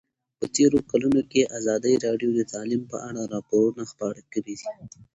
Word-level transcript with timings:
په 0.39 0.45
تېرو 0.55 0.79
کلونو 0.91 1.21
کې 1.31 1.51
ازادي 1.57 1.93
راډیو 2.05 2.29
د 2.35 2.41
تعلیم 2.53 2.81
په 2.91 2.97
اړه 3.07 3.21
راپورونه 3.33 3.83
خپاره 3.91 4.19
کړي 4.33 4.53
دي. 4.61 4.67